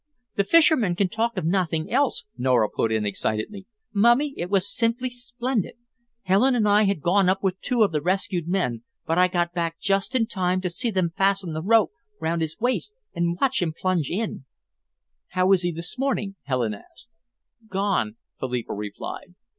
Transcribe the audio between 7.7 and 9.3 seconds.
of the rescued men, but I